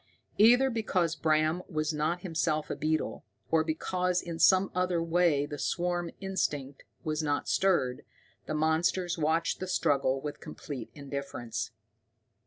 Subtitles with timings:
[0.39, 5.59] Either because Bram was not himself a beetle, or because in some other way the
[5.59, 8.03] swarm instinct was not stirred,
[8.47, 11.69] the monsters watched the struggle with complete indifference.